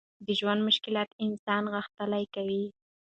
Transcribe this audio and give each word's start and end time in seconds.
د 0.25 0.27
ژوند 0.39 0.59
مشکلات 0.67 1.09
انسان 1.25 1.63
غښتلی 1.73 2.23
کوي. 2.35 2.65